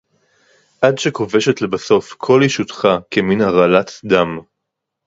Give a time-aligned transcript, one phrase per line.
[0.81, 4.39] עד שכובשת לבסוף כל ישותך כמין הרעלת דם